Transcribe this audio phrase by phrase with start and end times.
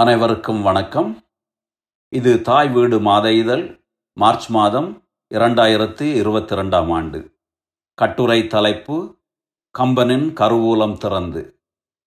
[0.00, 1.24] அனைவருக்கும் வணக்கம்.
[2.08, 7.38] இது தாய் வீடு மாத இதழ் மார்ச் மாதம் இரண்டாயிரத்தி இருபத்தி ரெண்டாம் ஆண்டு.
[7.94, 9.18] கட்டுரை தலைப்பு
[9.78, 11.62] கம்பனின் கருவூலம் திறந்து.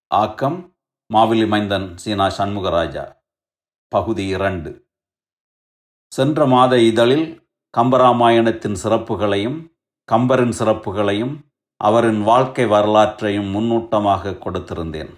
[0.06, 0.76] ஆக்கம்
[1.14, 3.16] மாவிலி மைந்தன் சீனா சண்முகராஜா.
[3.88, 4.88] பகுதி இரண்டு.
[6.06, 7.48] சென்ற மாத இதழில்
[7.78, 9.72] கம்பராமாயணத்தின் சிறப்புகளையும்
[10.12, 15.14] கம்பரின் சிறப்புகளையும் அவரின் வாழ்க்கை வரலாற்றையும் முன்னூட்டமாக கொடுத்திருந்தேன்.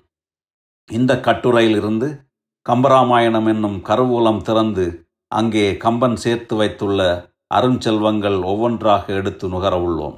[0.90, 2.25] இந்த கட்டுரையிலிருந்து
[2.66, 4.86] கம்பராமாயணம் என்னும் கருவூலம் திறந்து
[5.32, 7.00] அங்கே கம்பன் சேர்த்து வைத்துள்ள
[7.54, 10.16] அருஞ்செல்வங்கள் ஒவ்வொன்றாக எடுத்து நுகரவுள்ளோம்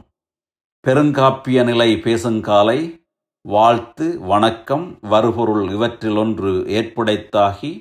[0.84, 2.78] பெருங்காப்பிய நிலை பேசுங்காலை
[3.44, 7.72] வாழ்த்து வணக்கம் வருபொருள் இவற்றிலொன்று ஏற்புடைத்தாகி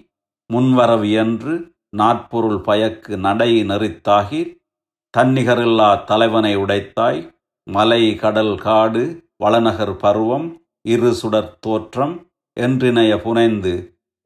[0.50, 1.56] முன்வரவியன்று
[1.96, 4.42] நாற்பொருள் பயக்கு நடை நெறித்தாகி
[5.14, 7.22] தன்னிகரில்லா தலைவனை உடைத்தாய்
[7.68, 9.04] மலை கடல் காடு
[9.38, 10.48] வளநகர் பருவம்
[10.86, 12.16] இரு சுடர் தோற்றம்
[12.58, 13.74] என்றினைய புனைந்து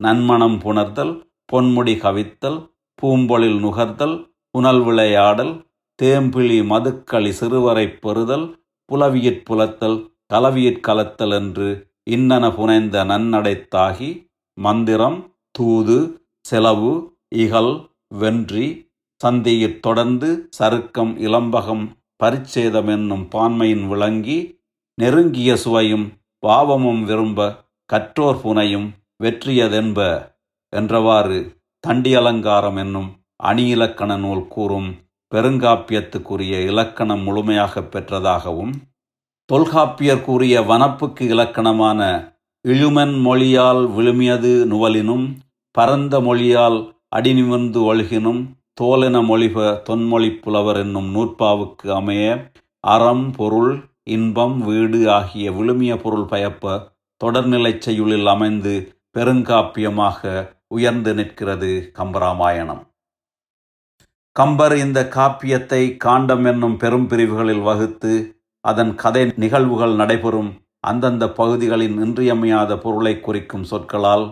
[0.02, 1.14] நன்மணம் புணர்தல்
[1.54, 2.60] பொன்முடி கவித்தல்
[3.00, 4.16] பூம்பொழில் நுகர்தல்
[4.52, 5.54] புனல் விளையாடல்
[6.00, 8.48] தேம்பிழி மதுக்களி சிறுவரைப் பெறுதல்
[8.90, 9.98] புலவியிற் புலத்தல்
[10.34, 11.70] கலவியிற் கலத்தல் என்று
[12.12, 14.10] இன்னன புனைந்த நன்னடைத்தாகி
[14.58, 15.20] மந்திரம்
[15.52, 15.98] தூது
[16.46, 16.94] செலவு
[17.36, 17.74] இகல்
[18.20, 18.68] வென்றி
[19.22, 20.30] சந்தியிற் தொடர்ந்து
[20.60, 21.84] சருக்கம் இளம்பகம்
[22.24, 24.40] பரிச்சேதம் என்னும் பான்மையின் விளங்கி
[24.98, 26.08] நெருங்கிய சுவையும்
[26.44, 27.40] பாவமும் விரும்ப
[27.90, 28.90] கற்றோர் புனையும்
[29.22, 30.00] வெற்றியதென்ப
[30.74, 31.40] என்றவாறு
[31.84, 33.10] தண்டி அலங்காரம் என்னும்
[33.44, 34.90] அணி இலக்கண நூல் கூறும்
[35.32, 38.74] பெருங்காப்பியத்துக்குரிய இலக்கணம் முழுமையாக பெற்றதாகவும்
[39.50, 42.02] தொல்காப்பியர் கூறிய வனப்புக்கு இலக்கணமான
[42.66, 45.26] இழுமன் மொழியால் விழுமியது நுவலினும்
[45.76, 46.80] பரந்த மொழியால்
[47.16, 48.42] அடிநிமிர்ந்து ஒழுகினும்
[48.82, 52.26] தோலென மொழிப தொன்மொழி புலவர் என்னும் நூற்பாவுக்கு அமைய
[52.84, 53.74] அறம் பொருள்
[54.10, 56.80] இன்பம் வீடு ஆகிய விழுமிய பொருள் பயப்ப
[57.22, 58.74] தொடர்நிலைச் செய்யுளில் அமைந்து
[59.16, 60.22] பெருங்காப்பியமாக
[60.68, 62.84] உயர்ந்து நிற்கிறது கம்பராமாயணம்.
[64.36, 68.14] கம்பர் இந்த காப்பியத்தை காண்டம் என்னும் பெரும் பிரிவுகளில் வகுத்து
[68.66, 74.26] அதன் கதை நிகழ்வுகள் நடைபெறும் அந்தந்த பகுதிகளின் இன்றியமையாத பொருளை குறிக்கும் சொற்களால்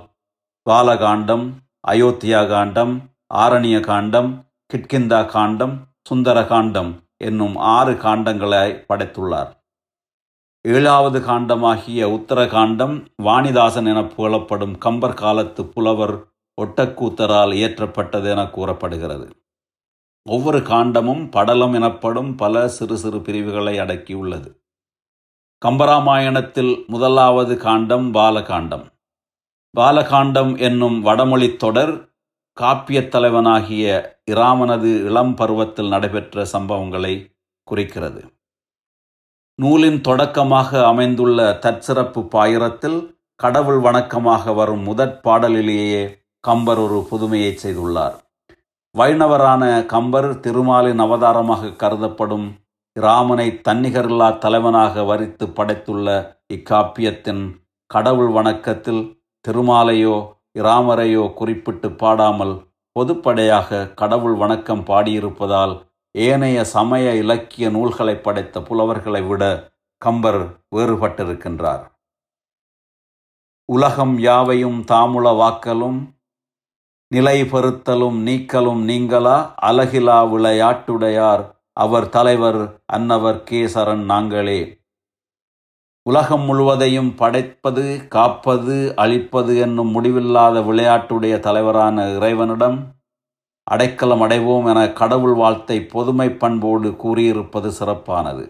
[0.69, 1.45] பாலகாண்டம்
[1.87, 2.93] அயோத்தியா காண்டம்
[3.33, 4.31] ஆரணிய காண்டம்
[4.73, 9.51] கிட்கிந்தா காண்டம் சுந்தர காண்டம் என்னும் ஆறு காண்டங்களை படைத்துள்ளார்.
[10.61, 16.23] ஏழாவது காண்டமாகிய உத்தரகாண்டம் வாணிதாசன் என புகழப்படும் கம்பர் காலத்து புலவர்
[16.61, 19.29] ஒட்டக்கூத்தரால் இயற்றப்பட்டது என கூறப்படுகிறது.
[20.29, 24.55] ஒவ்வொரு காண்டமும் படலம் எனப்படும் பல சிறு சிறு பிரிவுகளை அடக்கியுள்ளது.
[25.65, 28.85] கம்பராமாயணத்தில் முதலாவது காண்டம் பாலகாண்டம்.
[29.77, 32.13] பாலகாண்டம் என்னும் வடமொழித் தொடர்
[32.61, 38.38] காப்பியத் தலைவனாகிய இராமனது இளம் பருவத்தில் நடைபெற்ற சம்பவங்களை குறிக்கிறது.
[39.59, 42.99] நூலின் தொடக்கமாக அமைந்துள்ள தற்சிறப்பு பாயிரத்தில்
[43.35, 46.03] கடவுள் வணக்கமாக வரும் முதற் பாடலிலேயே
[46.39, 48.15] கம்பர் ஒரு புதுமையை செய்துள்ளார்.
[48.95, 52.47] வைணவரான கம்பர் திருமாலின் அவதாரமாக கருதப்படும்
[52.95, 56.07] இராமனை தன்னிகரில்லா தலைவனாக வரித்து படைத்துள்ள
[56.53, 57.43] இக்காப்பியத்தின்
[57.85, 59.03] கடவுள் வணக்கத்தில்
[59.47, 60.15] திருமாலையோ
[60.59, 62.55] இராமரையோ குறிப்பிட்டு பாடாமல்
[62.99, 65.75] பொதுப்படையாக கடவுள் வணக்கம் பாடியிருப்பதால்
[66.11, 70.41] ஏனைய சமய இலக்கிய நூல்களை படைத்த புலவர்களை விட கம்பர்
[70.75, 71.83] வேறுபட்டிருக்கின்றார்.
[73.65, 75.99] உலகம் யாவையும் தாமுள வாக்கலும்
[77.07, 79.53] நிலை பெறுத்தலும் நீக்கலும் நீங்களா?
[79.61, 81.43] அலகிலா விளையாட்டுடையார்
[81.73, 84.77] அவர் தலைவர் அன்னவர் கேசரன் நாங்களே.
[86.01, 92.98] உலகம் முழுவதையும் படைப்பது காப்பது அழிப்பது என்னும் முடிவில்லாத விளையாட்டுடைய தலைவரான இறைவனிடம்
[93.69, 98.45] அடைக்கலம் அடைவோம் என கடவுள் வாழ்த்தை பொதுமை பண்போடு கூறியிருப்பது சிறப்பானது.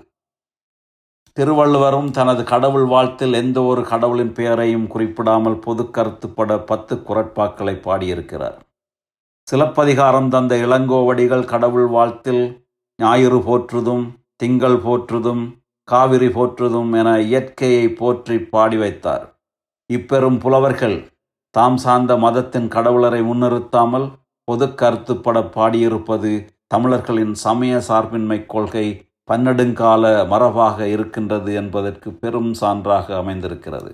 [1.38, 8.58] திருவள்ளுவரும் தனது கடவுள் வாழ்த்தில் எந்த ஒரு கடவுளின் பெயரையும் குறிப்பிடாமல் பொது கருத்துப்பட பத்து குரட்பாக்களை பாடியிருக்கிறார்.
[9.48, 12.44] சிலப்பதிகாரம் தந்த இளங்கோவடிகள் கடவுள் வாழ்த்தில்
[13.00, 14.06] ஞாயிறு போற்றுதும்
[14.36, 15.44] திங்கள் போற்றுதும்
[15.88, 19.24] காவிரி போற்றுதும் என இயற்கையை போற்றி பாடி வைத்தார்.
[19.90, 20.98] இப்பெரும் புலவர்கள்
[21.56, 24.08] தாம் சார்ந்த மதத்தின் கடவுளரை முன்னிறுத்தாமல்
[24.50, 26.32] பொது கருத்துப்பட பாடியிருப்பது
[26.74, 28.88] தமிழர்களின் சமய சார்பின்மை கொள்கை
[29.32, 33.92] பன்னெடுங்கால மரபாக இருக்கின்றது என்பதற்கு பெரும் சான்றாக அமைந்திருக்கிறது.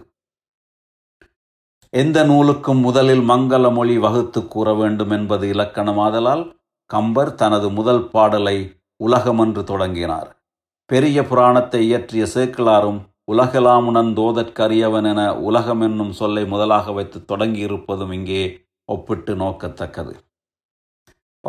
[1.94, 6.44] எந்த நூலுக்கும் முதலில் மங்கள மொழி வகுத்து கூற வேண்டும் என்பது இலக்கணமாதலால்
[6.90, 8.58] கம்பர் தனது முதல் பாடலை
[9.06, 10.30] உலகமென்று தொடங்கினார்.
[10.90, 13.00] பெரிய புராணத்தை இயற்றிய சேக்கிழாரும்
[13.32, 18.44] உலகலாமுனன் தோதற்கரியவன் என உலகம் என்னும் சொல்லை முதலாக வைத்து தொடங்கியிருப்பதும் இங்கே
[18.90, 20.14] ஒப்பிட்டு நோக்கத்தக்கது.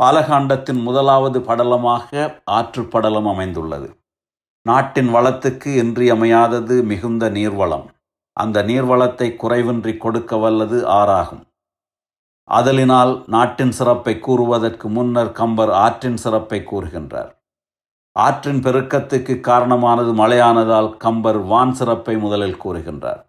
[0.01, 3.99] பாலகாண்டத்தின் முதலாவது படலமாக ஆற்று படலம் அமைந்துள்ளது.
[4.63, 7.87] நாட்டின் வளத்துக்கு இன்றியமையாதது மிகுந்த நீர்வளம்.
[8.33, 11.45] அந்த நீர்வளத்தை குறைவின்றி கொடுக்க வல்லது ஆறாகும்.
[12.51, 17.31] அதலினால் நாட்டின் சிறப்பை கூறுவதற்கு முன்னர் கம்பர் ஆற்றின் சிறப்பை கூறுகின்றார்.
[18.13, 23.23] ஆற்றின் பெருக்கத்துக்கு காரணமானது மழையானதால் கம்பர் வான் சிறப்பை முதலில் கூறுகின்றார்.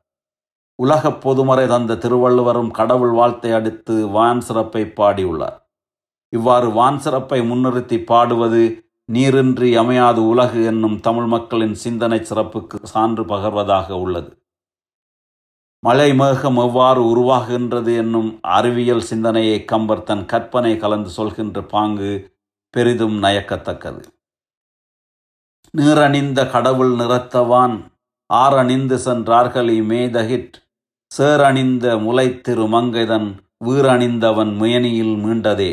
[0.75, 5.65] உலகப் பொதுமறை தந்த திருவள்ளுவரும் கடவுள் வாழ்த்தை அடுத்து வான் சிறப்பை பாடியுள்ளார்.
[6.29, 8.63] இவ்வாறு வான் சிறப்பை முன்னிறுத்தி பாடுவது
[9.05, 14.31] நீரின்றி அமையாது உலகு என்னும் தமிழ் மக்களின் சிந்தனை சிறப்புக்கு சான்று பகர்வதாக உள்ளது.
[15.79, 22.11] மழை மேகம் எவ்வாறு உருவாகின்றது என்னும் அறிவியல் சிந்தனையை கம்பர் தன் கற்பனை கலந்து சொல்கின்ற பாங்கு
[22.69, 24.01] பெரிதும் நயக்கத்தக்கது.
[25.77, 27.75] நீரணிந்த கடவுள் நிறத்தவான்
[28.33, 30.55] ஆரணிந்து சென்றார்கள் மேதகிட்
[31.11, 33.27] சேரணிந்த முளைத்திரு மங்கைதன்
[33.65, 35.71] வீரணிந்தவன் முயனியில் மீண்டதே.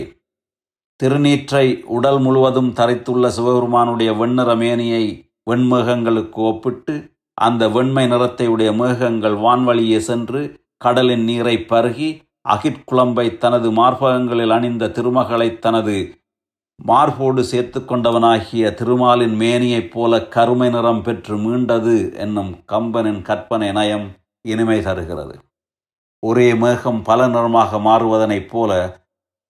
[1.03, 5.05] திருநீற்றை உடல் முழுவதும் தரைத்துள்ள சிவபெருமானுடைய வெண்ணிற மேனியை
[5.51, 6.95] வெண்மேகங்களுக்கு ஒப்பிட்டு
[7.35, 10.41] அந்த வெண்மை நிறத்தை உடைய மேகங்கள் வான்வழியே சென்று
[10.77, 12.11] கடலின் நீரை பருகி
[12.49, 15.97] அகிற்குழம்பை தனது மார்பகங்களில் அணிந்த திருமகளை தனது
[16.85, 24.07] மார்போடு சேர்த்து கொண்டவனாகிய திருமாலின் மேனியைப் போல கருமை நிறம் பெற்று மீண்டது என்னும் கம்பனின் கற்பனை நயம்
[24.41, 25.35] இனிமை தருகிறது.
[26.23, 28.73] ஒரே மேகம் பல நிறமாக மாறுவதனைப் போல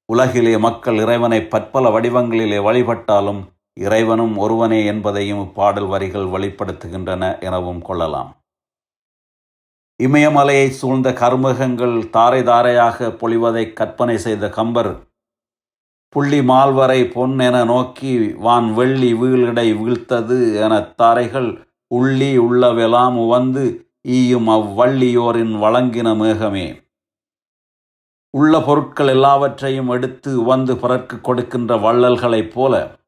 [0.08, 3.42] உலகிலே மக்கள் இறைவனை பற்பல வடிவங்களிலே வழிபட்டாலும்
[3.80, 8.36] இறைவனும் ஒருவனே என்பதையும் இப்பாடல் வரிகள் வெளிப்படுத்துகின்றன எனவும் கொள்ளலாம்.
[10.00, 14.92] இமயமலையை சூழ்ந்த கருமகங்கள் தாரை தாரையாக பொழிவதை கற்பனை செய்த கம்பர்
[16.08, 21.50] புள்ளி மால்வரை பொன் என நோக்கி வான் வெள்ளி வீழிடை வீழ்த்தது என தாரைகள்
[21.94, 23.64] உள்ளி உள்ளவெலாம் உவந்து
[24.02, 26.83] ஈயும் அவ்வள்ளியோரின் வழங்கின மேகமே.
[28.34, 32.98] உள்ள பொருட்கள் எல்லாவற்றையும் எடுத்து வந்து பிறர்க்கு கொடுக்கின்ற வள்ளல்களைப் போல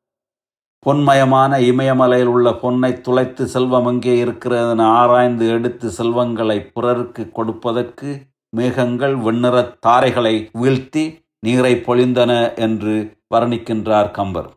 [0.86, 8.10] பொன்மயமான இமயமலையில் உள்ள பொன்னை துளைத்து செல்வம் எங்கே இருக்கிறது ஆராய்ந்து எடுத்து செல்வங்களை பிறருக்கு கொடுப்பதற்கு
[8.56, 14.48] மேகங்கள் வெண்ணிற தாரைகளை வீழ்த்தி நீரை பொழிந்தன என்று வர்ணிக்கின்றார் கம்பர்.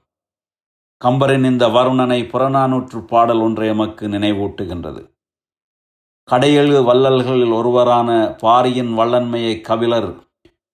[1.05, 5.01] கம்பரின் இந்த வருணனை புறநானூற்று பாடல் ஒன்றை எமக்கு நினைவூட்டுகின்றது.
[6.31, 10.27] கடையெழு வள்ளல்களில் ஒருவரான பாரியின் வல்லன்மையை கபிலர்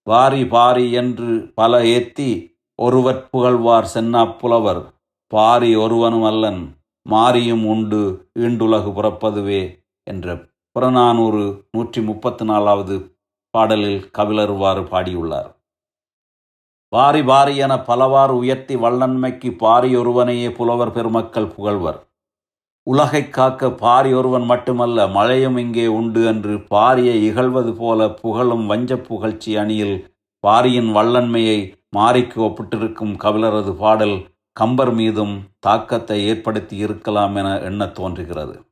[0.10, 2.30] வாரி பாரி என்று பல ஏத்தி
[2.76, 4.82] ஒருவர் புகழ்வார் சென்னா புலவர்.
[5.28, 6.62] பாரி ஒருவனும் அல்லன்
[7.10, 8.02] மாரியும் உண்டு
[8.40, 9.62] ஈண்டுலகு புறப்பதுவே
[10.04, 10.36] என்ற.
[10.72, 12.96] புறநானூறு நூற்றி முப்பத்தி நாலாவது
[13.50, 15.50] பாடலில் கவிழருவாறு பாடியுள்ளார்.
[16.88, 22.00] பாரி பாரி என பலவாறு உயர்த்தி வல்லன்மைக்கு பாரி ஒருவனையே புலவர் பெருமக்கள் புகழ்வர்.
[22.90, 29.58] உலகைக் காக்க பாரி ஒருவன் மட்டுமல்ல மழையும் இங்கே உண்டு என்று பாரியை இகழ்வது போல புகழும் வஞ்ச புகழ்ச்சி
[29.58, 38.66] அணியில் பாரியின் வல்லன்மையை மாரிக்கு ஒப்பிட்டிருக்கும் கபிலரது பாடல் கம்பர் மீதும் தாக்கத்தை ஏற்படுத்தி இருக்கலாம் என எண்ணத் தோன்றுகிறது.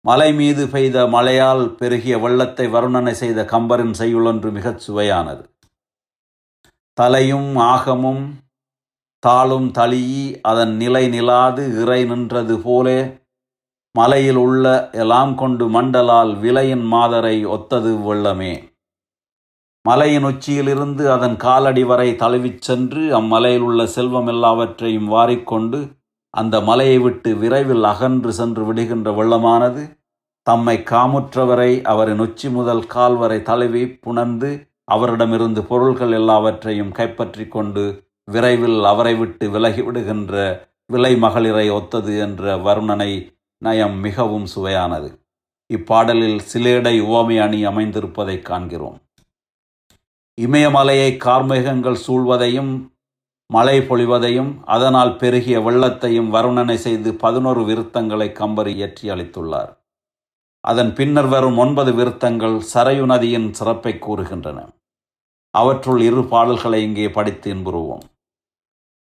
[0.00, 5.44] மலை மீது பெய்த மழையால் பெருகிய வெள்ளத்தை வருணனை செய்த கம்பரின் செய்யுளொன்று மிகச் சுவையானது.
[6.92, 8.34] தலையும் ஆகமும்
[9.26, 12.98] தாளும் தளியி அதன் நிலை நிலாது இறை நின்றது போலே.
[13.94, 18.54] மலையில் உள்ள எல்லாம் கொண்டு மண்டலால் விலையின் மாதரை ஒத்தது வெள்ளமே.
[19.84, 25.80] மலையின் உச்சியிலிருந்து அதன் காலடி வரை தழுவிச் சென்று அம்மலையில் உள்ள செல்வம் எல்லாவற்றையும் வாரிக்கொண்டு
[26.34, 29.82] அந்த மலையை விட்டு விரைவில் அகன்று சென்று விடுகின்ற வெள்ளமானது
[30.46, 34.50] தம்மை காமுற்றவரை அவரின் உச்சி முதல் கால் வரை தழுவி புணர்ந்து
[34.84, 37.84] அவரிடமிருந்து பொருள்கள் எல்லாவற்றையும் கைப்பற்றி கொண்டு
[38.24, 40.34] விரைவில் அவரை விட்டு விலகி விடுகின்ற
[40.86, 45.10] விலை மகளிரை ஒத்தது என்ற வர்ணனை நயம் மிகவும் சுவையானது.
[45.70, 48.98] இப்பாடலில் சிலேடை உவமை அணி அமைந்திருப்பதை காண்கிறோம்.
[50.40, 52.90] இமயமலையை கார்மேகங்கள் சூழ்வதையும்
[53.46, 59.72] மழை பொழிவதையும் அதனால் பெருகிய வெள்ளத்தையும் வருணனை செய்து பதினோரு விருத்தங்களை கம்பர் இயற்றி அளித்துள்ளார்.
[60.60, 64.58] அதன் பின்னர் வரும் ஒன்பது விருத்தங்கள் சரையு நதியின் சிறப்பை கூறுகின்றன.
[65.56, 68.02] அவற்றுள் இரு பாடல்களை இங்கே படித்து இன்புறுவோம்.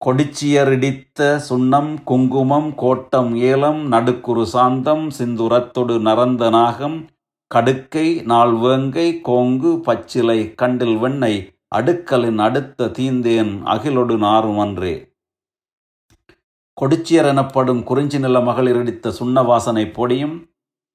[0.05, 7.09] கொடிச்சியரிடித்த சுண்ணம் குங்குமம் கோட்டம் ஏலம் நடுக்குரு சாந்தம் சிந்துரத்தொடு நரந்த நாகம்
[7.55, 11.35] கடுக்கை நாள் வேங்கை கோங்கு பச்சிலை கண்டில் வெண்ணை
[11.75, 14.95] அடுக்கலின் அடுத்த தீந்தேன் அகிலொடு நாரும் அன்றே.
[16.81, 20.37] கொடிச்சியர் எனப்படும் குறிஞ்சி நில மகளிரிடித்த சுண்ண வாசனை பொடியும்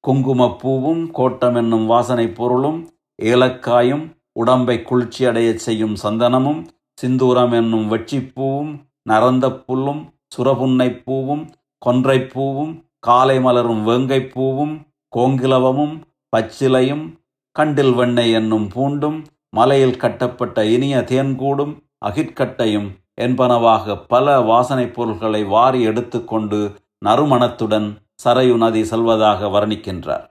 [0.08, 2.90] குங்குமப் பூவும் கோட்டம் என்னும் வாசனை பொருளும்
[3.22, 6.66] ஏலக்காயும் உடம்பை குளிர்ச்சியடையச் செய்யும் சந்தனமும்
[7.02, 8.72] சிந்தூரம் என்னும் வெட்சிப்பூவும்
[9.10, 10.02] நரந்த புல்லும்
[10.38, 11.50] சுரபுன்னைப் பூவும்
[11.86, 14.74] கொன்றைப்பூவும் காலை மலரும் வேங்கைப்பூவும்
[15.16, 16.02] கோங்கிலவமும்
[16.38, 17.06] பச்சிலையும்
[17.52, 21.74] கண்டில் வெண்ணெய் என்னும் பூண்டும் மலையில் கட்டப்பட்ட இனிய தேன்கூடும்
[22.06, 22.90] அகிற்கட்டையும்
[23.22, 30.31] என்பனவாக பல வாசனைப் பொருள்களை வாரி எடுத்துக்கொண்டு நறுமணத்துடன் சரையு நதி செல்வதாக வர்ணிக்கின்றார்.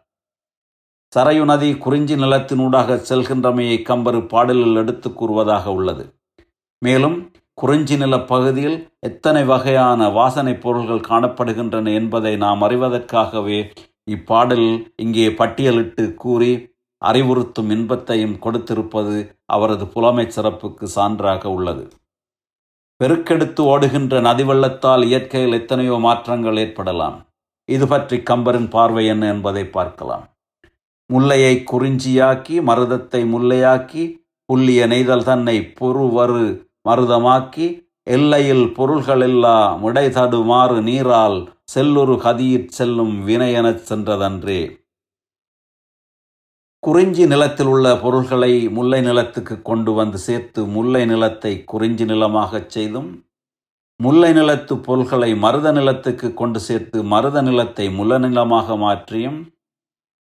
[1.17, 6.05] சரையு நதி குறிஞ்சி நிலத்தினூடாக செல்கின்றமையை கம்பரு பாடலில் எடுத்து கூறுவதாக உள்ளது.
[6.79, 13.59] மேலும் குறிஞ்சி நில பகுதியில் எத்தனை வகையான வாசனைப் பொருள்கள் காணப்படுகின்றன என்பதை நாம் அறிவதற்காகவே
[14.11, 16.53] இப்பாடலில் இங்கே பட்டியலிட்டு கூறி
[17.03, 21.85] அறிவுறுத்தும் இன்பத்தையும் கொடுத்திருப்பது அவரது புலமை சிறப்புக்கு சான்றாக உள்ளது.
[23.01, 27.17] பெருக்கெடுத்து ஓடுகின்ற நதிவெள்ளத்தால் இயற்கையில் எத்தனையோ மாற்றங்கள் ஏற்படலாம்.
[27.69, 30.25] இது பற்றி கம்பரின் பார்வை என்ன என்பதை பார்க்கலாம்.
[31.13, 34.03] முல்லையை குறிஞ்சியாக்கி மருதத்தை முல்லையாக்கி
[34.49, 36.45] புள்ளிய நெய்தல் தன்னை பொறுவரு
[36.89, 37.67] மருதமாக்கி
[38.07, 41.39] எல்லையில் பொருள்களெல்லாம் முடைதடுமாறு நீரால்
[41.75, 44.61] செல்லுரு கதியிற் செல்லும் வினையெனச் சென்றதன்றே.
[46.83, 53.11] குறிஞ்சி நிலத்தில் உள்ள பொருள்களை முல்லை நிலத்துக்கு கொண்டு வந்து சேர்த்து முல்லை நிலத்தை குறிஞ்சி நிலமாகச் செய்தும்
[54.01, 59.41] முல்லை நிலத்து பொருள்களை மருத நிலத்துக்கு கொண்டு சேர்த்து மருத நிலத்தை முல்ல நிலமாக மாற்றியும்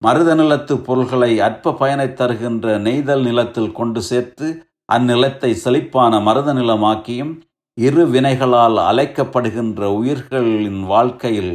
[0.02, 4.46] மருத நிலத்து பொருள்களை அற்ப பயனை தருகின்ற நெய்தல் நிலத்தில் கொண்டு சேர்த்து
[4.92, 7.32] அந்நிலத்தை செழிப்பான மருத நிலமாக்கியும்
[7.78, 11.54] இரு வினைகளால் அலைக்கப்படுகின்ற உயிர்களின் வாழ்க்கையில்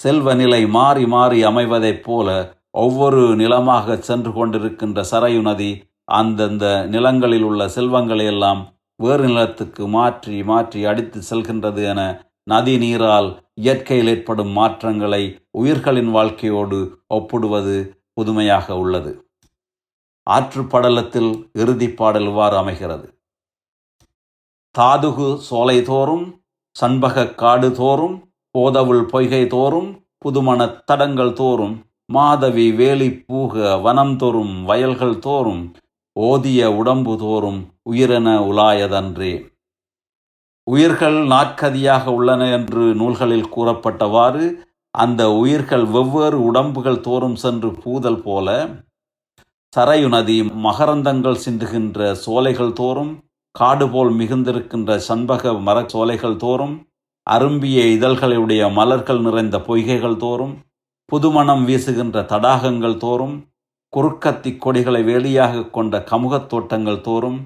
[0.00, 2.28] செல்வ நிலை மாறி மாறி அமைவதைப் போல
[2.76, 5.70] ஒவ்வொரு நிலமாக சென்று கொண்டிருக்கின்ற சரையு நதி
[6.12, 8.60] அந்தந்த நிலங்களில் உள்ள செல்வங்களை எல்லாம்
[9.00, 12.02] வேறு நிலத்துக்கு மாற்றி மாற்றி அடித்து செல்கின்றது என
[12.44, 19.30] நதி நீரால் இயற்கையில் ஏற்படும் மாற்றங்களை உயிர்களின் வாழ்க்கையோடு ஒப்பிடுவது புதுமையாக உள்ளது.
[20.22, 23.20] ஆற்று படலத்தில் இறுதி பாடல் இவ்வாறு அமைகிறது.
[24.78, 26.42] தாதுகு சோலை தோறும்
[26.80, 28.16] சண்பக காடு தோறும்
[28.50, 35.74] போதவுள் பொய்கை தோறும் புதுமணத் தடங்கள் தோறும் மாதவி வேலி பூக வனம் தோறும் வயல்கள் தோறும்
[36.20, 37.60] ஓதிய உடம்பு தோறும்
[37.90, 39.55] உயிரென உலாயதன்றே.
[40.66, 44.44] உயிர்கள் நாற்கதியாக உள்ளன என்று நூல்களில் கூறப்பட்டவாறு
[44.94, 48.48] அந்த உயிர்கள் வெவ்வேறு உடம்புகள் தோறும் சென்று பூதல் போல
[49.72, 53.12] சரையு நதி மகரந்தங்கள் சிந்துகின்ற சோலைகள் தோறும்
[53.54, 56.76] காடு போல் மிகுந்திருக்கின்ற சண்பக மர சோலைகள் தோறும்
[57.26, 60.54] அரும்பிய இதழ்களுடைய மலர்கள் நிறைந்த பொய்கைகள் தோறும்
[61.08, 63.36] புதுமணம் வீசுகின்ற தடாகங்கள் தோறும்
[63.92, 67.38] குறுக்கத்தி கொடிகளை வேலியாக கொண்ட கமுகத் தோட்டங்கள் தோறும்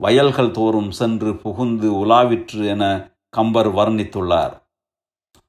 [0.00, 2.84] வயல்கள் தோறும் சென்று புகுந்து உலாவிற்று என
[3.28, 4.54] கம்பர் வர்ணித்துள்ளார்.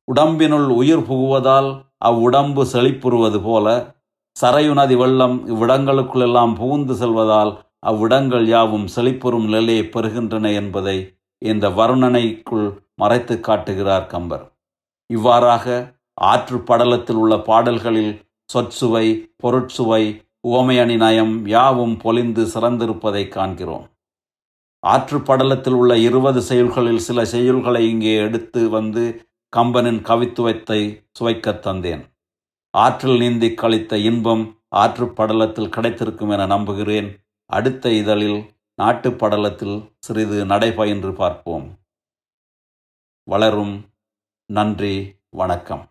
[0.07, 1.69] உடம்பினுள் உயிர் புகுவதால்
[2.05, 3.67] அவ்வுடம்பு செழிப்புறுவது போல
[4.41, 10.97] சரையு நதி வெள்ளம் இவ்விடங்களுக்குள்ளெல்லாம் புகுந்து செல்வதால் அவ்விடங்கள் யாவும் செழிப்புறும் நிலையை பெறுகின்றன என்பதை
[11.41, 12.65] இந்த வர்ணனைக்குள்
[12.95, 14.45] மறைத்து காட்டுகிறார் கம்பர்.
[15.09, 18.13] இவ்வாறாக ஆற்று படலத்தில் உள்ள பாடல்களில்
[18.49, 19.05] சொற்சுவை
[19.43, 20.03] பொருட்சுவை
[20.47, 23.85] உவமையணி நயம் யாவும் பொலிந்து சிறந்திருப்பதை காண்கிறோம்.
[24.79, 32.13] ஆற்று படலத்தில் உள்ள இருபது செயல்களில் சில செயல்களை இங்கே எடுத்து வந்து கம்பனின் கவித்துவத்தை சுவைக்கத் தந்தேன்.
[32.71, 37.25] ஆற்றில் நீந்தி கழித்த இன்பம் ஆற்று படலத்தில் கிடைத்திருக்கும் என நம்புகிறேன்.
[37.45, 38.49] அடுத்த இதழில்
[38.81, 41.79] நாட்டுப்படலத்தில் சிறிது நடைபயின்று பார்ப்போம்.
[43.23, 43.85] வளரும்
[44.45, 45.88] நன்றி வணக்கம்.